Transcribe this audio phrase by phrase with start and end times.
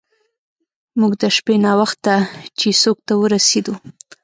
[0.99, 2.13] موږ د شپې ناوخته
[2.59, 3.73] چیسوک ته ورسیدو.